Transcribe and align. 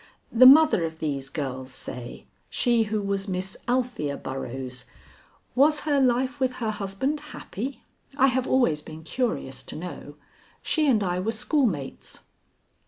The 0.31 0.47
mother 0.47 0.83
of 0.83 0.97
these 0.97 1.29
girls, 1.29 1.71
say 1.71 2.25
she 2.49 2.85
who 2.85 3.03
was 3.03 3.27
Miss 3.27 3.55
Althea 3.67 4.17
Burroughs 4.17 4.85
was 5.53 5.81
her 5.81 6.01
life 6.01 6.39
with 6.39 6.53
her 6.53 6.71
husband 6.71 7.19
happy? 7.19 7.83
I 8.17 8.25
have 8.25 8.47
always 8.47 8.81
been 8.81 9.03
curious 9.03 9.61
to 9.61 9.75
know. 9.75 10.15
She 10.63 10.87
and 10.89 11.03
I 11.03 11.19
were 11.19 11.31
schoolmates." 11.33 12.21